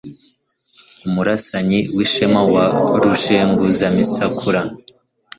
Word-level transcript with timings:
Umurasanyi 1.07 1.79
w' 1.95 2.01
ishema 2.05 2.41
wa 2.53 2.65
rushenguzamisakura 3.01 4.61